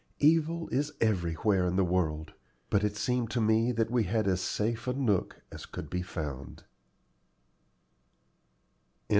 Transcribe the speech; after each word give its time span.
Evil 0.17 0.67
is 0.69 0.93
everywhere 0.99 1.67
in 1.67 1.75
the 1.75 1.83
world, 1.83 2.33
but 2.71 2.83
it 2.83 2.97
seemed 2.97 3.29
to 3.29 3.39
me 3.39 3.71
that 3.71 3.91
we 3.91 4.05
had 4.05 4.27
as 4.27 4.41
safe 4.41 4.87
a 4.87 4.93
nook 4.93 5.43
as 5.51 5.67
could 5.67 5.91
be 5.91 6.01
found. 6.01 6.63